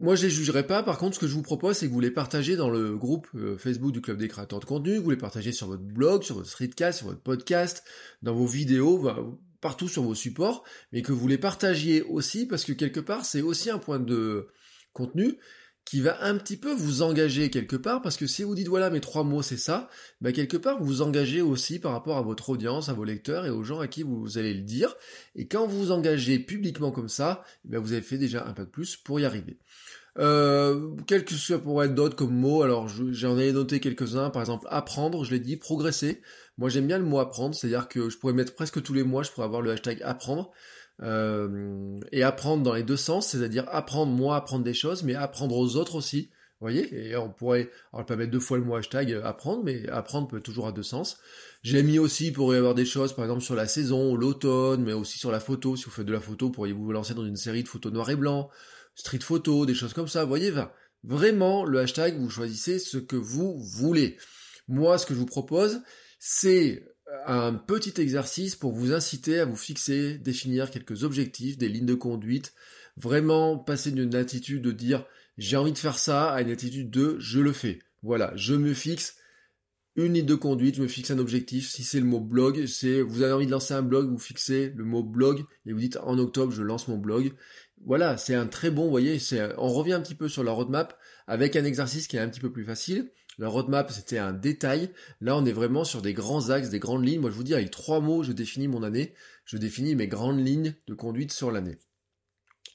moi, 0.00 0.14
je 0.14 0.24
les 0.24 0.30
jugerai 0.30 0.66
pas. 0.66 0.82
Par 0.82 0.98
contre, 0.98 1.14
ce 1.14 1.20
que 1.20 1.26
je 1.26 1.34
vous 1.34 1.42
propose, 1.42 1.76
c'est 1.76 1.88
que 1.88 1.92
vous 1.92 2.00
les 2.00 2.10
partagez 2.10 2.56
dans 2.56 2.70
le 2.70 2.96
groupe 2.96 3.28
euh, 3.34 3.56
Facebook 3.56 3.92
du 3.92 4.00
Club 4.00 4.18
des 4.18 4.28
créateurs 4.28 4.60
de 4.60 4.64
contenu, 4.64 4.98
vous 4.98 5.10
les 5.10 5.16
partagez 5.16 5.52
sur 5.52 5.68
votre 5.68 5.82
blog, 5.82 6.22
sur 6.22 6.36
votre 6.36 6.48
streetcast, 6.48 6.98
sur 6.98 7.08
votre 7.08 7.20
podcast, 7.20 7.84
dans 8.22 8.34
vos 8.34 8.46
vidéos, 8.46 9.08
partout 9.60 9.88
sur 9.88 10.02
vos 10.02 10.14
supports, 10.14 10.64
mais 10.92 11.02
que 11.02 11.12
vous 11.12 11.28
les 11.28 11.38
partagiez 11.38 12.02
aussi, 12.02 12.46
parce 12.46 12.64
que 12.64 12.72
quelque 12.72 13.00
part, 13.00 13.24
c'est 13.24 13.42
aussi 13.42 13.70
un 13.70 13.78
point 13.78 14.00
de 14.00 14.48
contenu 14.92 15.38
qui 15.84 16.00
va 16.00 16.22
un 16.24 16.36
petit 16.36 16.56
peu 16.56 16.72
vous 16.72 17.02
engager 17.02 17.50
quelque 17.50 17.76
part, 17.76 18.02
parce 18.02 18.16
que 18.16 18.26
si 18.26 18.42
vous 18.42 18.54
dites 18.54 18.68
voilà 18.68 18.90
mes 18.90 19.00
trois 19.00 19.24
mots 19.24 19.42
c'est 19.42 19.56
ça, 19.56 19.88
bah 20.20 20.32
quelque 20.32 20.56
part 20.56 20.78
vous 20.78 20.84
vous 20.84 21.02
engagez 21.02 21.42
aussi 21.42 21.78
par 21.78 21.92
rapport 21.92 22.16
à 22.16 22.22
votre 22.22 22.50
audience, 22.50 22.88
à 22.88 22.92
vos 22.92 23.04
lecteurs 23.04 23.46
et 23.46 23.50
aux 23.50 23.64
gens 23.64 23.80
à 23.80 23.88
qui 23.88 24.02
vous 24.02 24.38
allez 24.38 24.54
le 24.54 24.60
dire, 24.60 24.94
et 25.34 25.48
quand 25.48 25.66
vous 25.66 25.78
vous 25.78 25.90
engagez 25.90 26.38
publiquement 26.38 26.92
comme 26.92 27.08
ça, 27.08 27.44
bah 27.64 27.78
vous 27.78 27.92
avez 27.92 28.02
fait 28.02 28.18
déjà 28.18 28.46
un 28.46 28.52
pas 28.52 28.64
de 28.64 28.70
plus 28.70 28.96
pour 28.96 29.18
y 29.20 29.24
arriver. 29.24 29.58
Euh, 30.18 30.90
quel 31.06 31.24
que 31.24 31.34
soit 31.34 31.58
pour 31.58 31.82
être 31.84 31.94
d'autres 31.94 32.16
comme 32.16 32.34
mots, 32.34 32.62
alors 32.62 32.88
j'en 32.88 33.38
ai 33.38 33.52
noté 33.52 33.80
quelques-uns, 33.80 34.30
par 34.30 34.42
exemple 34.42 34.66
apprendre, 34.70 35.24
je 35.24 35.30
l'ai 35.30 35.40
dit, 35.40 35.56
progresser. 35.56 36.20
Moi 36.58 36.68
j'aime 36.68 36.86
bien 36.86 36.98
le 36.98 37.04
mot 37.04 37.20
apprendre, 37.20 37.54
c'est-à-dire 37.54 37.88
que 37.88 38.10
je 38.10 38.18
pourrais 38.18 38.32
mettre 38.32 38.54
presque 38.54 38.82
tous 38.82 38.92
les 38.92 39.04
mois, 39.04 39.22
je 39.22 39.30
pourrais 39.30 39.46
avoir 39.46 39.62
le 39.62 39.70
hashtag 39.70 40.02
apprendre. 40.02 40.52
Euh, 41.02 41.98
et 42.12 42.22
apprendre 42.22 42.62
dans 42.62 42.74
les 42.74 42.82
deux 42.82 42.96
sens, 42.96 43.28
c'est-à-dire 43.28 43.64
apprendre 43.68 44.12
moi, 44.12 44.36
apprendre 44.36 44.64
des 44.64 44.74
choses, 44.74 45.02
mais 45.02 45.14
apprendre 45.14 45.56
aux 45.56 45.76
autres 45.76 45.94
aussi. 45.94 46.30
Vous 46.60 46.66
voyez 46.66 47.10
Et 47.10 47.16
on 47.16 47.30
pourrait, 47.30 47.70
alors 47.94 48.04
pas 48.04 48.16
mettre 48.16 48.32
deux 48.32 48.40
fois 48.40 48.58
le 48.58 48.64
mot 48.64 48.76
hashtag 48.76 49.12
euh, 49.12 49.24
apprendre, 49.24 49.64
mais 49.64 49.88
apprendre 49.88 50.28
peut 50.28 50.42
toujours 50.42 50.66
à 50.66 50.72
deux 50.72 50.82
sens. 50.82 51.18
J'ai 51.62 51.82
mis 51.82 51.98
aussi 51.98 52.32
pour 52.32 52.54
y 52.54 52.58
avoir 52.58 52.74
des 52.74 52.84
choses, 52.84 53.14
par 53.14 53.24
exemple 53.24 53.40
sur 53.40 53.54
la 53.54 53.66
saison, 53.66 54.14
l'automne, 54.14 54.82
mais 54.84 54.92
aussi 54.92 55.18
sur 55.18 55.30
la 55.30 55.40
photo. 55.40 55.74
Si 55.74 55.84
vous 55.84 55.90
faites 55.90 56.06
de 56.06 56.12
la 56.12 56.20
photo, 56.20 56.50
pourriez-vous 56.50 56.84
vous 56.84 56.92
lancer 56.92 57.14
dans 57.14 57.24
une 57.24 57.36
série 57.36 57.62
de 57.62 57.68
photos 57.68 57.92
noir 57.92 58.10
et 58.10 58.16
blanc, 58.16 58.50
street 58.94 59.20
photo, 59.20 59.64
des 59.64 59.74
choses 59.74 59.94
comme 59.94 60.08
ça. 60.08 60.24
Vous 60.24 60.28
voyez, 60.28 60.52
vraiment, 61.02 61.64
le 61.64 61.80
hashtag, 61.80 62.18
vous 62.18 62.28
choisissez 62.28 62.78
ce 62.78 62.98
que 62.98 63.16
vous 63.16 63.58
voulez. 63.58 64.18
Moi, 64.68 64.98
ce 64.98 65.06
que 65.06 65.14
je 65.14 65.18
vous 65.18 65.26
propose, 65.26 65.80
c'est 66.18 66.84
un 67.26 67.54
petit 67.54 68.00
exercice 68.00 68.56
pour 68.56 68.72
vous 68.72 68.92
inciter 68.92 69.40
à 69.40 69.44
vous 69.44 69.56
fixer, 69.56 70.18
définir 70.18 70.70
quelques 70.70 71.04
objectifs, 71.04 71.58
des 71.58 71.68
lignes 71.68 71.86
de 71.86 71.94
conduite, 71.94 72.54
vraiment 72.96 73.58
passer 73.58 73.90
d'une 73.90 74.14
attitude 74.14 74.62
de 74.62 74.72
dire 74.72 75.04
j'ai 75.38 75.56
envie 75.56 75.72
de 75.72 75.78
faire 75.78 75.98
ça 75.98 76.30
à 76.30 76.42
une 76.42 76.50
attitude 76.50 76.90
de 76.90 77.16
je 77.18 77.40
le 77.40 77.52
fais. 77.52 77.78
Voilà, 78.02 78.32
je 78.36 78.54
me 78.54 78.74
fixe 78.74 79.16
une 79.96 80.14
ligne 80.14 80.26
de 80.26 80.34
conduite, 80.34 80.76
je 80.76 80.82
me 80.82 80.88
fixe 80.88 81.10
un 81.10 81.18
objectif. 81.18 81.68
Si 81.68 81.82
c'est 81.82 82.00
le 82.00 82.06
mot 82.06 82.20
blog, 82.20 82.66
c'est 82.66 83.02
vous 83.02 83.22
avez 83.22 83.32
envie 83.32 83.46
de 83.46 83.50
lancer 83.50 83.74
un 83.74 83.82
blog, 83.82 84.08
vous 84.08 84.18
fixez 84.18 84.72
le 84.76 84.84
mot 84.84 85.02
blog 85.02 85.44
et 85.66 85.72
vous 85.72 85.80
dites 85.80 85.98
en 86.02 86.18
octobre 86.18 86.52
je 86.52 86.62
lance 86.62 86.88
mon 86.88 86.98
blog. 86.98 87.32
Voilà, 87.84 88.18
c'est 88.18 88.34
un 88.34 88.46
très 88.46 88.70
bon, 88.70 88.84
vous 88.84 88.90
voyez, 88.90 89.18
on 89.56 89.68
revient 89.68 89.94
un 89.94 90.02
petit 90.02 90.14
peu 90.14 90.28
sur 90.28 90.44
la 90.44 90.52
roadmap 90.52 90.98
avec 91.26 91.56
un 91.56 91.64
exercice 91.64 92.06
qui 92.06 92.16
est 92.16 92.20
un 92.20 92.28
petit 92.28 92.40
peu 92.40 92.52
plus 92.52 92.64
facile. 92.64 93.10
La 93.40 93.48
roadmap, 93.48 93.90
c'était 93.90 94.18
un 94.18 94.34
détail. 94.34 94.90
Là, 95.22 95.34
on 95.34 95.46
est 95.46 95.52
vraiment 95.52 95.84
sur 95.84 96.02
des 96.02 96.12
grands 96.12 96.50
axes, 96.50 96.68
des 96.68 96.78
grandes 96.78 97.06
lignes. 97.06 97.22
Moi, 97.22 97.30
je 97.30 97.36
vous 97.36 97.42
dis, 97.42 97.54
avec 97.54 97.70
trois 97.70 98.00
mots, 98.00 98.22
je 98.22 98.32
définis 98.32 98.68
mon 98.68 98.82
année. 98.82 99.14
Je 99.46 99.56
définis 99.56 99.94
mes 99.94 100.08
grandes 100.08 100.46
lignes 100.46 100.74
de 100.86 100.92
conduite 100.92 101.32
sur 101.32 101.50
l'année. 101.50 101.78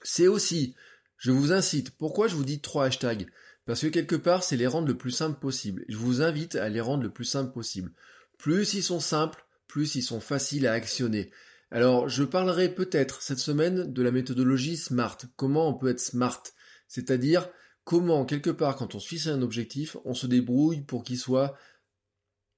C'est 0.01 0.27
aussi, 0.27 0.75
je 1.17 1.29
vous 1.29 1.53
incite, 1.53 1.91
pourquoi 1.91 2.27
je 2.27 2.33
vous 2.33 2.43
dis 2.43 2.61
trois 2.61 2.85
hashtags? 2.85 3.27
Parce 3.67 3.81
que 3.81 3.87
quelque 3.87 4.15
part, 4.15 4.43
c'est 4.43 4.57
les 4.57 4.65
rendre 4.65 4.87
le 4.87 4.97
plus 4.97 5.11
simple 5.11 5.39
possible. 5.39 5.85
Je 5.87 5.97
vous 5.97 6.23
invite 6.23 6.55
à 6.55 6.67
les 6.67 6.81
rendre 6.81 7.03
le 7.03 7.13
plus 7.13 7.25
simple 7.25 7.53
possible. 7.53 7.91
Plus 8.39 8.73
ils 8.73 8.83
sont 8.83 8.99
simples, 8.99 9.45
plus 9.67 9.93
ils 9.93 10.01
sont 10.01 10.19
faciles 10.19 10.65
à 10.65 10.73
actionner. 10.73 11.29
Alors, 11.69 12.09
je 12.09 12.23
parlerai 12.23 12.73
peut-être 12.73 13.21
cette 13.21 13.37
semaine 13.37 13.93
de 13.93 14.01
la 14.01 14.11
méthodologie 14.11 14.77
SMART. 14.77 15.19
Comment 15.35 15.69
on 15.69 15.75
peut 15.75 15.89
être 15.89 15.99
SMART? 15.99 16.41
C'est-à-dire, 16.87 17.49
comment, 17.85 18.25
quelque 18.25 18.49
part, 18.49 18.75
quand 18.75 18.95
on 18.95 18.99
se 18.99 19.07
fixe 19.07 19.27
un 19.27 19.41
objectif, 19.41 19.95
on 20.03 20.13
se 20.13 20.27
débrouille 20.27 20.81
pour 20.81 21.03
qu'il 21.03 21.17
soit 21.17 21.55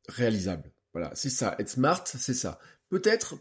réalisable. 0.08 0.72
Voilà, 0.94 1.12
c'est 1.14 1.30
ça. 1.30 1.56
Être 1.60 1.70
smart, 1.70 2.04
c'est 2.06 2.34
ça. 2.34 2.60
Peut-être, 2.90 3.36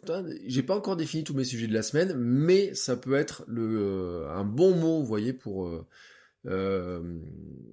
j'ai 0.47 0.65
pas 0.65 0.77
encore 0.77 0.97
défini 0.97 1.25
tous 1.25 1.33
mes 1.33 1.45
sujets 1.45 1.69
de 1.69 1.73
la 1.73 1.83
semaine, 1.83 2.15
mais 2.17 2.75
ça 2.75 2.97
peut 2.97 3.15
être 3.15 3.47
euh, 3.49 4.29
un 4.29 4.45
bon 4.45 4.75
mot, 4.75 4.99
vous 4.99 5.07
voyez, 5.07 5.33
pour 5.33 5.69
euh, 5.69 7.01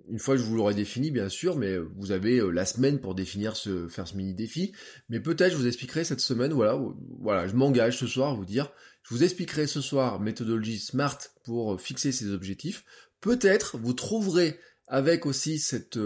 une 0.08 0.20
fois 0.20 0.36
que 0.36 0.41
je 0.41 0.46
vous 0.46 0.55
l'aurai 0.55 0.75
défini, 0.75 1.10
bien 1.10 1.29
sûr, 1.29 1.58
mais 1.58 1.77
vous 1.79 2.12
avez 2.12 2.39
la 2.51 2.65
semaine 2.65 3.00
pour 3.00 3.15
définir 3.15 3.55
ce, 3.55 3.88
faire 3.88 4.08
ce 4.08 4.15
mini 4.15 4.36
défi. 4.36 4.74
Mais 5.10 5.20
peut-être 5.20 5.53
je 5.53 5.58
vous 5.58 5.67
expliquerai 5.67 6.03
cette 6.03 6.20
semaine, 6.20 6.53
voilà, 6.53 6.79
voilà, 7.20 7.48
je 7.48 7.55
m'engage 7.55 7.98
ce 7.98 8.05
soir 8.05 8.32
à 8.32 8.36
vous 8.36 8.46
dire, 8.46 8.72
je 9.01 9.13
vous 9.13 9.24
expliquerai 9.24 9.67
ce 9.67 9.82
soir 9.82 10.20
méthodologie 10.20 10.79
SMART 10.79 11.17
pour 11.43 11.79
fixer 11.82 12.12
ces 12.12 12.32
objectifs. 12.32 12.86
Peut-être 13.23 13.77
vous 13.77 13.93
trouverez 13.93 14.59
avec 14.87 15.25
aussi 15.25 15.57
cette, 15.57 15.97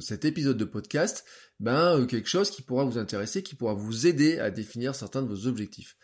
cet 0.00 0.24
épisode 0.24 0.56
de 0.56 0.64
podcast, 0.64 1.26
ben 1.60 2.06
quelque 2.06 2.30
chose 2.30 2.50
qui 2.50 2.62
pourra 2.62 2.84
vous 2.84 2.96
intéresser, 2.96 3.42
qui 3.42 3.54
pourra 3.54 3.74
vous 3.74 4.06
aider 4.06 4.38
à 4.38 4.50
définir 4.50 4.94
certains 4.94 5.20
de 5.20 5.28
vos 5.28 5.46
objectifs. 5.46 5.98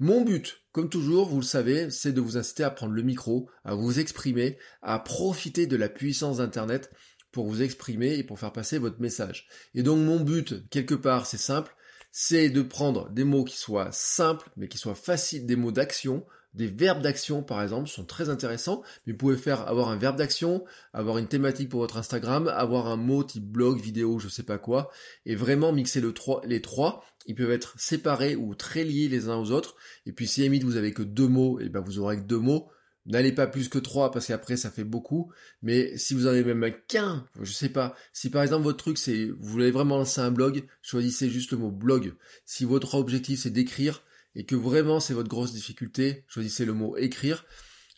Mon 0.00 0.22
but, 0.22 0.60
comme 0.72 0.88
toujours, 0.88 1.28
vous 1.28 1.36
le 1.36 1.46
savez, 1.46 1.88
c'est 1.92 2.10
de 2.10 2.20
vous 2.20 2.36
inciter 2.36 2.64
à 2.64 2.70
prendre 2.70 2.94
le 2.94 3.02
micro, 3.02 3.48
à 3.64 3.76
vous 3.76 4.00
exprimer, 4.00 4.58
à 4.82 4.98
profiter 4.98 5.68
de 5.68 5.76
la 5.76 5.88
puissance 5.88 6.38
d'Internet 6.38 6.90
pour 7.30 7.46
vous 7.46 7.62
exprimer 7.62 8.16
et 8.16 8.24
pour 8.24 8.40
faire 8.40 8.52
passer 8.52 8.78
votre 8.78 9.00
message. 9.00 9.46
Et 9.74 9.84
donc 9.84 10.00
mon 10.00 10.18
but, 10.18 10.68
quelque 10.68 10.96
part, 10.96 11.26
c'est 11.26 11.36
simple, 11.36 11.76
c'est 12.10 12.50
de 12.50 12.62
prendre 12.62 13.08
des 13.10 13.22
mots 13.22 13.44
qui 13.44 13.56
soient 13.56 13.92
simples, 13.92 14.50
mais 14.56 14.66
qui 14.66 14.78
soient 14.78 14.96
faciles, 14.96 15.46
des 15.46 15.54
mots 15.54 15.70
d'action, 15.70 16.26
des 16.56 16.66
verbes 16.66 17.02
d'action 17.02 17.42
par 17.42 17.62
exemple 17.62 17.88
sont 17.88 18.04
très 18.04 18.30
intéressants, 18.30 18.82
vous 19.06 19.14
pouvez 19.14 19.36
faire 19.36 19.68
avoir 19.68 19.88
un 19.88 19.96
verbe 19.96 20.16
d'action, 20.16 20.64
avoir 20.92 21.18
une 21.18 21.28
thématique 21.28 21.68
pour 21.68 21.80
votre 21.80 21.98
Instagram, 21.98 22.48
avoir 22.48 22.86
un 22.86 22.96
mot 22.96 23.22
type 23.22 23.44
blog, 23.44 23.78
vidéo, 23.78 24.18
je 24.18 24.28
sais 24.28 24.42
pas 24.42 24.58
quoi, 24.58 24.90
et 25.26 25.36
vraiment 25.36 25.72
mixer 25.72 26.00
le 26.00 26.14
les 26.44 26.62
trois. 26.62 27.04
Ils 27.26 27.34
peuvent 27.34 27.50
être 27.50 27.74
séparés 27.78 28.36
ou 28.36 28.54
très 28.54 28.84
liés 28.84 29.08
les 29.08 29.28
uns 29.28 29.36
aux 29.36 29.50
autres. 29.50 29.74
Et 30.06 30.12
puis 30.12 30.26
si 30.26 30.42
limite 30.42 30.64
vous 30.64 30.76
avez 30.76 30.92
que 30.92 31.02
deux 31.02 31.28
mots, 31.28 31.60
et 31.60 31.64
eh 31.66 31.68
ben 31.68 31.80
vous 31.80 31.98
aurez 31.98 32.16
que 32.16 32.22
deux 32.22 32.38
mots. 32.38 32.70
N'allez 33.04 33.30
pas 33.30 33.46
plus 33.46 33.68
que 33.68 33.78
trois 33.78 34.10
parce 34.10 34.26
qu'après 34.26 34.56
ça 34.56 34.70
fait 34.70 34.84
beaucoup. 34.84 35.30
Mais 35.62 35.96
si 35.96 36.14
vous 36.14 36.26
en 36.26 36.30
avez 36.30 36.42
même 36.42 36.72
qu'un, 36.88 37.26
je 37.40 37.52
sais 37.52 37.68
pas. 37.68 37.94
Si 38.12 38.30
par 38.30 38.42
exemple 38.42 38.64
votre 38.64 38.78
truc 38.78 38.98
c'est 38.98 39.26
vous 39.26 39.48
voulez 39.48 39.70
vraiment 39.70 39.98
lancer 39.98 40.20
un 40.20 40.30
blog, 40.30 40.64
choisissez 40.82 41.28
juste 41.28 41.52
le 41.52 41.58
mot 41.58 41.70
blog. 41.70 42.14
Si 42.44 42.64
votre 42.64 42.94
objectif 42.94 43.40
c'est 43.40 43.50
d'écrire, 43.50 44.02
et 44.36 44.44
que 44.44 44.54
vraiment 44.54 45.00
c'est 45.00 45.14
votre 45.14 45.28
grosse 45.28 45.52
difficulté, 45.52 46.24
choisissez 46.28 46.64
le 46.64 46.74
mot 46.74 46.96
écrire. 46.96 47.44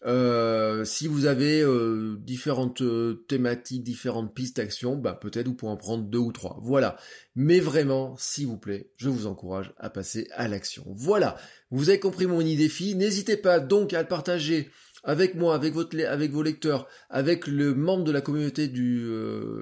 Euh, 0.07 0.85
si 0.85 1.09
vous 1.09 1.27
avez 1.27 1.61
euh, 1.61 2.17
différentes 2.21 2.83
euh, 2.83 3.25
thématiques, 3.29 3.83
différentes 3.83 4.33
pistes 4.33 4.57
d'action, 4.57 4.97
bah 4.97 5.19
peut-être 5.21 5.49
vous 5.49 5.55
pourrez 5.55 5.73
en 5.73 5.77
prendre 5.77 6.05
deux 6.05 6.19
ou 6.19 6.33
trois. 6.33 6.59
Voilà. 6.63 6.97
Mais 7.35 7.59
vraiment, 7.59 8.15
s'il 8.17 8.47
vous 8.47 8.59
plaît, 8.59 8.93
je 8.97 9.09
vous 9.09 9.27
encourage 9.27 9.73
à 9.77 9.91
passer 9.91 10.29
à 10.33 10.47
l'action. 10.47 10.85
Voilà. 10.95 11.37
Vous 11.71 11.89
avez 11.89 11.99
compris 11.99 12.27
mon 12.27 12.41
idée 12.41 12.65
défi. 12.65 12.95
N'hésitez 12.95 13.37
pas 13.37 13.59
donc 13.59 13.93
à 13.93 14.03
le 14.03 14.09
partager 14.09 14.71
avec 15.05 15.35
moi, 15.35 15.55
avec, 15.55 15.75
votre, 15.75 15.99
avec 16.05 16.31
vos 16.31 16.43
lecteurs, 16.43 16.87
avec 17.09 17.47
le 17.47 17.75
membre 17.75 18.05
de 18.05 18.13
la 18.13 18.21
communauté 18.21 18.69
du, 18.69 19.09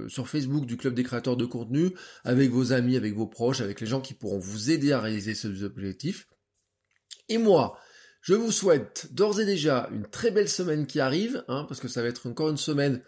sur 0.08 0.28
Facebook 0.28 0.64
du 0.64 0.78
Club 0.78 0.94
des 0.94 1.02
créateurs 1.02 1.36
de 1.36 1.44
contenu, 1.44 1.90
avec 2.24 2.50
vos 2.50 2.72
amis, 2.72 2.96
avec 2.96 3.14
vos 3.14 3.26
proches, 3.26 3.60
avec 3.60 3.82
les 3.82 3.86
gens 3.86 4.00
qui 4.00 4.14
pourront 4.14 4.38
vous 4.38 4.70
aider 4.70 4.92
à 4.92 5.00
réaliser 5.00 5.34
ces 5.34 5.62
objectifs. 5.62 6.26
Et 7.28 7.38
moi, 7.38 7.78
je 8.20 8.34
vous 8.34 8.52
souhaite 8.52 9.08
d'ores 9.12 9.40
et 9.40 9.44
déjà 9.44 9.88
une 9.92 10.06
très 10.06 10.30
belle 10.30 10.48
semaine 10.48 10.86
qui 10.86 11.00
arrive, 11.00 11.44
hein, 11.48 11.64
parce 11.68 11.80
que 11.80 11.88
ça 11.88 12.02
va 12.02 12.08
être 12.08 12.26
encore 12.26 12.50
une 12.50 12.56
semaine 12.56 13.02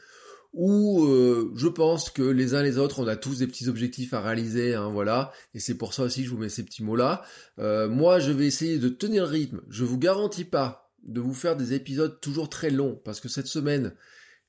où 0.53 1.05
euh, 1.05 1.53
je 1.57 1.69
pense 1.69 2.11
que 2.11 2.23
les 2.23 2.55
uns 2.55 2.63
les 2.63 2.79
autres, 2.79 3.01
on 3.01 3.07
a 3.07 3.17
tous 3.17 3.39
des 3.39 3.47
petits 3.47 3.69
objectifs 3.69 4.15
à 4.15 4.21
réaliser, 4.21 4.75
hein, 4.75 4.89
voilà, 4.89 5.33
et 5.55 5.61
c'est 5.61 5.77
pour 5.77 5.93
ça 5.93 6.05
aussi 6.05 6.23
que 6.23 6.29
je 6.29 6.35
vous 6.35 6.41
mets 6.41 6.49
ces 6.49 6.65
petits 6.65 6.83
mots-là. 6.83 7.23
Euh, 7.59 7.89
moi, 7.89 8.19
je 8.19 8.33
vais 8.33 8.47
essayer 8.47 8.79
de 8.79 8.89
tenir 8.89 9.25
le 9.25 9.31
rythme. 9.31 9.61
Je 9.69 9.85
vous 9.85 9.99
garantis 9.99 10.45
pas 10.45 10.91
de 11.03 11.21
vous 11.21 11.35
faire 11.35 11.57
des 11.57 11.75
épisodes 11.75 12.21
toujours 12.21 12.49
très 12.49 12.71
longs, 12.71 13.01
parce 13.05 13.21
que 13.21 13.29
cette 13.29 13.47
semaine, 13.47 13.95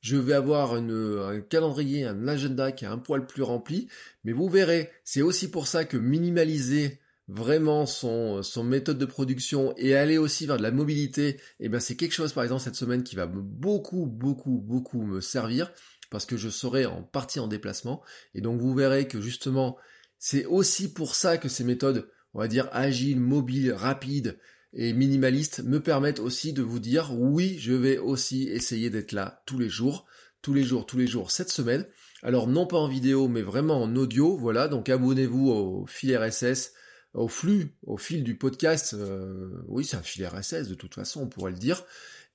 je 0.01 0.15
vais 0.15 0.33
avoir 0.33 0.75
un 0.75 1.41
calendrier, 1.41 2.05
un 2.05 2.27
agenda 2.27 2.71
qui 2.71 2.85
est 2.85 2.87
un 2.87 2.97
poil 2.97 3.25
plus 3.25 3.43
rempli, 3.43 3.87
mais 4.23 4.31
vous 4.31 4.47
verrez, 4.47 4.89
c'est 5.03 5.21
aussi 5.21 5.51
pour 5.51 5.67
ça 5.67 5.83
que 5.83 5.97
minimaliser 5.97 6.98
vraiment 7.29 7.85
son, 7.85 8.41
son 8.41 8.63
méthode 8.63 8.97
de 8.97 9.05
production 9.05 9.73
et 9.77 9.95
aller 9.95 10.17
aussi 10.17 10.47
vers 10.47 10.57
de 10.57 10.63
la 10.63 10.71
mobilité, 10.71 11.39
eh 11.59 11.69
ben 11.69 11.79
c'est 11.79 11.95
quelque 11.95 12.13
chose 12.13 12.33
par 12.33 12.43
exemple 12.43 12.63
cette 12.63 12.75
semaine 12.75 13.03
qui 13.03 13.15
va 13.15 13.27
beaucoup, 13.27 14.07
beaucoup, 14.07 14.59
beaucoup 14.59 15.03
me 15.03 15.21
servir 15.21 15.71
parce 16.09 16.25
que 16.25 16.37
je 16.37 16.49
serai 16.49 16.87
en 16.87 17.03
partie 17.03 17.39
en 17.39 17.47
déplacement. 17.47 18.01
Et 18.33 18.41
donc 18.41 18.59
vous 18.59 18.73
verrez 18.73 19.07
que 19.07 19.21
justement, 19.21 19.77
c'est 20.17 20.45
aussi 20.45 20.91
pour 20.91 21.13
ça 21.13 21.37
que 21.37 21.49
ces 21.49 21.63
méthodes, 21.63 22.09
on 22.33 22.39
va 22.39 22.47
dire 22.47 22.67
agiles, 22.71 23.19
mobiles, 23.19 23.73
rapides 23.73 24.39
et 24.73 24.91
minimalistes 24.93 25.63
me 25.63 25.79
permettent 25.79 26.19
aussi 26.19 26.51
de 26.51 26.63
vous 26.63 26.79
dire 26.79 27.11
oui, 27.15 27.57
je 27.59 27.73
vais 27.73 27.99
aussi 27.99 28.49
essayer 28.49 28.89
d'être 28.89 29.11
là 29.11 29.43
tous 29.45 29.59
les 29.59 29.69
jours, 29.69 30.07
tous 30.41 30.55
les 30.55 30.63
jours, 30.63 30.87
tous 30.87 30.97
les 30.97 31.07
jours 31.07 31.29
cette 31.29 31.51
semaine. 31.51 31.85
Alors 32.23 32.47
non 32.47 32.65
pas 32.65 32.77
en 32.77 32.87
vidéo, 32.87 33.27
mais 33.27 33.43
vraiment 33.43 33.83
en 33.83 33.95
audio, 33.95 34.35
voilà. 34.35 34.67
Donc 34.67 34.89
abonnez-vous 34.89 35.49
au 35.49 35.85
fil 35.85 36.17
RSS 36.17 36.73
au 37.13 37.27
flux, 37.27 37.75
au 37.83 37.97
fil 37.97 38.23
du 38.23 38.37
podcast. 38.37 38.93
Euh, 38.93 39.61
oui, 39.67 39.85
c'est 39.85 39.97
un 39.97 40.03
fil 40.03 40.25
RSS 40.25 40.67
de 40.67 40.75
toute 40.75 40.95
façon, 40.95 41.21
on 41.21 41.27
pourrait 41.27 41.51
le 41.51 41.57
dire. 41.57 41.83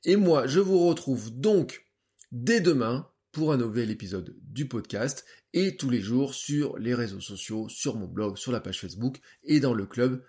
Et 0.04 0.16
moi, 0.16 0.46
je 0.46 0.60
vous 0.60 0.86
retrouve 0.86 1.30
donc 1.30 1.86
dès 2.32 2.60
demain 2.60 3.08
pour 3.32 3.52
un 3.52 3.56
nouvel 3.56 3.90
épisode 3.90 4.36
du 4.42 4.68
podcast 4.68 5.24
et 5.52 5.76
tous 5.76 5.90
les 5.90 6.00
jours 6.00 6.34
sur 6.34 6.78
les 6.78 6.94
réseaux 6.94 7.20
sociaux, 7.20 7.68
sur 7.68 7.96
mon 7.96 8.06
blog, 8.06 8.36
sur 8.36 8.52
la 8.52 8.60
page 8.60 8.80
Facebook 8.80 9.18
et 9.42 9.60
dans 9.60 9.74
le 9.74 9.86
club 9.86 10.24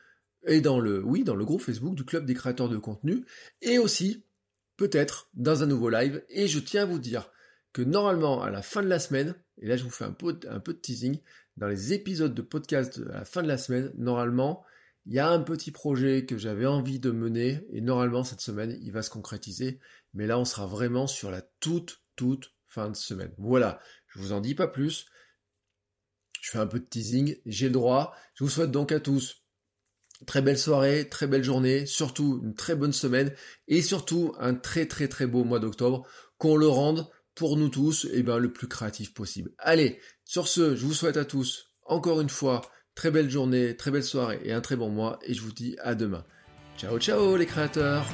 et 0.47 0.61
dans 0.61 0.79
le 0.79 1.03
oui, 1.03 1.23
dans 1.23 1.35
le 1.35 1.45
groupe 1.45 1.61
Facebook 1.61 1.95
du 1.95 2.05
club 2.05 2.25
des 2.25 2.33
créateurs 2.33 2.69
de 2.69 2.77
contenu 2.77 3.25
et 3.61 3.79
aussi 3.79 4.23
peut-être 4.77 5.29
dans 5.33 5.63
un 5.63 5.65
nouveau 5.65 5.89
live 5.89 6.23
et 6.29 6.47
je 6.47 6.59
tiens 6.59 6.83
à 6.83 6.85
vous 6.85 6.99
dire 6.99 7.29
que 7.73 7.81
normalement 7.81 8.41
à 8.41 8.49
la 8.49 8.61
fin 8.61 8.81
de 8.81 8.87
la 8.87 8.99
semaine, 8.99 9.35
et 9.57 9.67
là 9.67 9.77
je 9.77 9.83
vous 9.83 9.89
fais 9.89 10.05
un 10.05 10.11
peu, 10.11 10.33
de 10.33 10.71
teasing, 10.73 11.19
dans 11.57 11.67
les 11.67 11.93
épisodes 11.93 12.33
de 12.33 12.41
podcast 12.41 13.01
à 13.11 13.19
la 13.19 13.25
fin 13.25 13.41
de 13.41 13.47
la 13.47 13.57
semaine, 13.57 13.91
normalement, 13.97 14.63
il 15.05 15.13
y 15.13 15.19
a 15.19 15.29
un 15.29 15.39
petit 15.39 15.71
projet 15.71 16.25
que 16.25 16.37
j'avais 16.37 16.65
envie 16.65 16.99
de 16.99 17.11
mener 17.11 17.65
et 17.71 17.81
normalement 17.81 18.23
cette 18.23 18.41
semaine, 18.41 18.77
il 18.81 18.91
va 18.91 19.03
se 19.03 19.09
concrétiser. 19.09 19.79
Mais 20.13 20.27
là, 20.27 20.39
on 20.39 20.45
sera 20.45 20.65
vraiment 20.65 21.07
sur 21.07 21.29
la 21.29 21.41
toute, 21.59 22.01
toute 22.15 22.53
fin 22.67 22.89
de 22.89 22.95
semaine. 22.95 23.31
Voilà, 23.37 23.79
je 24.07 24.19
vous 24.19 24.31
en 24.31 24.41
dis 24.41 24.55
pas 24.55 24.67
plus. 24.67 25.05
Je 26.41 26.51
fais 26.51 26.57
un 26.57 26.67
peu 26.67 26.79
de 26.79 26.85
teasing, 26.85 27.37
j'ai 27.45 27.67
le 27.67 27.73
droit. 27.73 28.15
Je 28.33 28.43
vous 28.43 28.49
souhaite 28.49 28.71
donc 28.71 28.91
à 28.91 28.99
tous 28.99 29.45
très 30.25 30.41
belle 30.41 30.57
soirée, 30.57 31.07
très 31.09 31.27
belle 31.27 31.43
journée, 31.43 31.85
surtout 31.85 32.41
une 32.43 32.55
très 32.55 32.75
bonne 32.75 32.93
semaine 32.93 33.33
et 33.67 33.81
surtout 33.81 34.33
un 34.39 34.55
très 34.55 34.87
très 34.87 35.07
très 35.07 35.27
beau 35.27 35.43
mois 35.43 35.59
d'octobre. 35.59 36.07
Qu'on 36.37 36.57
le 36.57 36.67
rende 36.67 37.07
pour 37.35 37.57
nous 37.57 37.69
tous 37.69 38.05
et 38.05 38.19
eh 38.19 38.23
ben, 38.23 38.37
le 38.37 38.51
plus 38.51 38.67
créatif 38.67 39.13
possible. 39.13 39.51
Allez, 39.59 39.99
sur 40.23 40.47
ce, 40.47 40.75
je 40.75 40.85
vous 40.85 40.93
souhaite 40.93 41.17
à 41.17 41.25
tous, 41.25 41.67
encore 41.85 42.21
une 42.21 42.29
fois, 42.29 42.61
très 42.95 43.11
belle 43.11 43.29
journée, 43.29 43.75
très 43.75 43.91
belle 43.91 44.03
soirée 44.03 44.39
et 44.43 44.53
un 44.53 44.61
très 44.61 44.77
bon 44.77 44.89
mois, 44.89 45.19
et 45.23 45.33
je 45.33 45.41
vous 45.41 45.51
dis 45.51 45.75
à 45.81 45.95
demain. 45.95 46.25
Ciao 46.77 46.97
ciao 46.99 47.37
les 47.37 47.45
créateurs 47.45 48.05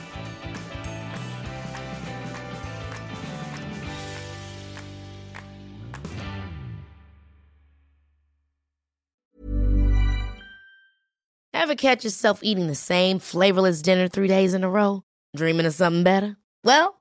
Ever 11.53 11.75
catch 11.75 12.03
yourself 12.03 12.39
eating 12.41 12.67
the 12.67 12.75
same 12.75 13.19
flavorless 13.19 13.81
dinner 13.81 14.07
three 14.07 14.27
days 14.27 14.53
in 14.53 14.63
a 14.63 14.69
row? 14.69 15.03
Dreaming 15.35 15.67
of 15.67 15.73
something 15.73 16.03
better? 16.03 16.35
Well, 16.65 17.00